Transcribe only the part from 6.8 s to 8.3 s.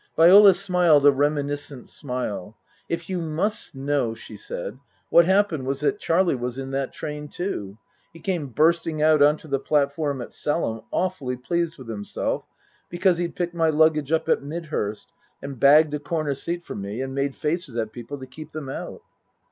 train, too he